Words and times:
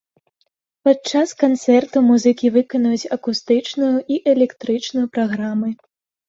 Падчас 0.87 1.33
канцэрту 1.43 1.97
музыкі 2.07 2.47
выканаюць 2.55 3.09
акустычную 3.19 3.91
і 4.15 4.19
электрычную 4.33 5.05
праграмы. 5.19 5.69